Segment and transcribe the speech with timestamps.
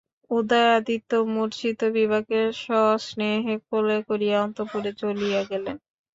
[0.31, 5.75] উদয়াদিত্য মূর্ছিত বিভাকে সস্নেহে কোলে করিয়া অন্তঃপুরে চলিয়া গেলেন।